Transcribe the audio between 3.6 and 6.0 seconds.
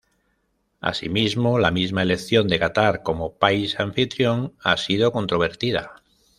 anfitrión ha sido controvertida.